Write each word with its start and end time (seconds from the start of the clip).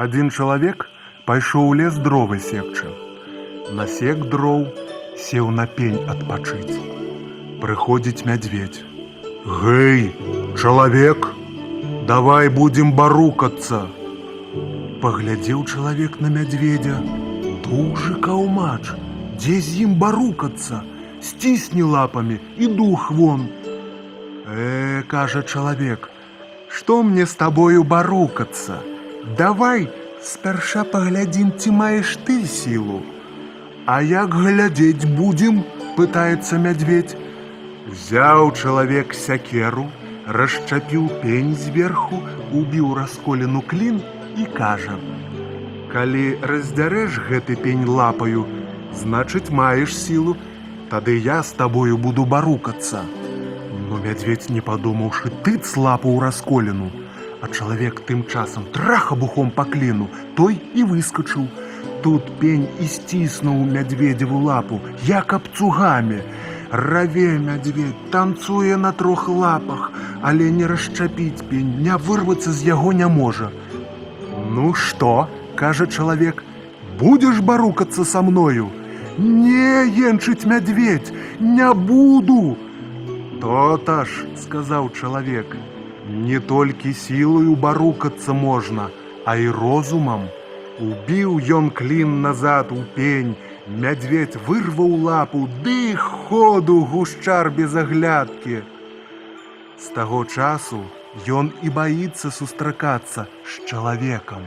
Адзін 0.00 0.30
чалавек 0.32 0.86
пайшоў 1.28 1.66
у 1.70 1.74
лес 1.78 1.96
дровы 2.04 2.38
секчы. 2.44 2.88
Насек 3.78 4.22
дроў, 4.32 4.62
сеў 5.24 5.50
на 5.56 5.66
пень 5.66 5.98
адпачыць. 6.12 6.78
Прыходзіць 7.60 8.24
мядзведь. 8.24 8.80
Гэй, 9.44 10.00
чалавек, 10.56 11.28
давай 12.08 12.48
будзем 12.48 12.94
барукацца. 12.96 13.82
Паглядзеў 15.04 15.64
чалавек 15.64 16.16
на 16.24 16.32
мядзведзя. 16.32 16.96
Дужы 17.68 18.16
каўмач, 18.24 18.96
дзе 19.36 19.60
з 19.68 19.84
ім 19.84 19.94
барукацца, 20.00 20.80
сцісні 21.20 21.84
лапамі 21.92 22.40
і 22.56 22.72
дух 22.80 23.10
вон. 23.20 23.48
Э, 24.46 25.02
кажа 25.08 25.42
чалавек, 25.42 26.10
што 26.68 27.02
мне 27.02 27.26
з 27.26 27.34
табою 27.38 27.84
барукацца? 27.84 28.80
Давай 29.38 29.88
спярша 30.22 30.84
паглядзім, 30.92 31.52
ці 31.58 31.70
маеш 31.70 32.16
ты 32.26 32.46
сілу. 32.46 33.00
А 33.86 34.02
як 34.02 34.34
глядзець 34.34 35.06
будзем, 35.20 35.62
пытаецца 35.96 36.58
мядзведь. 36.58 37.16
Взяў 37.90 38.52
чалавек 38.54 39.14
сякеру, 39.14 39.86
расчапіў 40.26 41.08
пень 41.22 41.54
зверху, 41.54 42.20
убіў 42.52 42.94
расколену 42.98 43.62
клін 43.62 44.02
і 44.36 44.44
кажа: « 44.58 45.92
Калі 45.92 46.26
раздзярэш 46.42 47.18
гэты 47.30 47.56
пень 47.56 47.86
лапаю, 47.86 48.46
значыць 48.94 49.50
маеш 49.50 49.96
сілу, 49.96 50.36
тады 50.90 51.18
я 51.18 51.42
з 51.42 51.58
табою 51.58 51.98
буду 51.98 52.24
барукацца. 52.24 53.02
Но 53.94 53.98
мядзведь, 54.02 54.50
не 54.50 54.60
падумаўшы, 54.60 55.30
тыц 55.46 55.76
лапу 55.76 56.10
ў 56.10 56.18
расколену, 56.26 56.90
а 57.40 57.48
чалавек 57.48 58.02
тым 58.06 58.26
часам 58.26 58.66
трах 58.74 59.12
абухом 59.14 59.50
па 59.54 59.64
кліну, 59.64 60.08
той 60.34 60.58
і 60.74 60.82
выскачыў. 60.90 61.46
Тут 62.02 62.26
пень 62.40 62.66
і 62.80 62.86
сціснуў 62.88 63.62
мядзведзеву 63.70 64.40
лапу, 64.42 64.80
як 65.06 65.32
абцугамі. 65.38 66.22
Раве 66.70 67.38
мядзведь, 67.38 68.10
танцуе 68.10 68.76
на 68.76 68.92
трох 68.92 69.28
лапах, 69.28 69.90
але 70.22 70.50
не 70.50 70.66
расчапіць 70.66 71.46
пень, 71.50 71.82
не 71.82 71.96
вырвацца 71.96 72.50
з 72.50 72.66
яго 72.66 72.92
не 72.92 73.06
можа. 73.06 73.50
Ну 74.50 74.74
што, 74.74 75.28
кажа 75.54 75.86
чалавек, 75.86 76.42
будзеш 76.98 77.40
барукацца 77.40 78.04
са 78.04 78.22
мною. 78.22 78.70
Не 79.18 79.86
енчыць 80.10 80.46
мядзведь, 80.46 81.12
не 81.38 81.70
буду. 81.74 82.56
То-то 83.41 84.05
ж, 84.05 84.25
сказаў 84.39 84.89
чалавек, 84.95 85.55
не 86.07 86.39
толькі 86.39 86.93
сілою 86.93 87.55
барукацца 87.55 88.33
можна, 88.33 88.89
а 89.25 89.35
і 89.35 89.49
розумам. 89.49 90.27
Убіў 90.79 91.39
ён 91.57 91.69
клін 91.71 92.21
назад 92.21 92.71
у 92.75 92.83
пень, 92.95 93.35
мядзведь 93.67 94.35
вырваў 94.47 94.95
лапу, 95.07 95.47
ды 95.63 95.95
ходу 95.95 96.81
гушчар 96.91 97.49
без 97.49 97.75
аглядкі. 97.75 98.61
З 99.79 99.87
таго 99.95 100.25
часу 100.25 100.83
ён 101.27 101.51
і 101.63 101.71
баіцца 101.71 102.31
сустракацца 102.31 103.27
з 103.43 103.65
чалавекам. 103.71 104.43